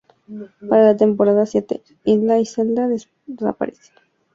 [0.67, 2.87] Para la temporada siete, Hilda y Zelda
[3.27, 3.93] desaparecen.